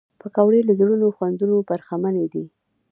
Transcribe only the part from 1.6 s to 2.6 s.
برخمنې دي